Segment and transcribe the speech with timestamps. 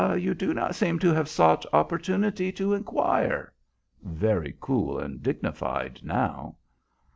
[0.17, 3.53] "You do not seem to have sought opportunity to inquire,"
[4.01, 6.55] very cool and dignified now.